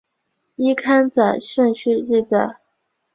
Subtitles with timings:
[0.55, 2.55] 依刊载顺序记载。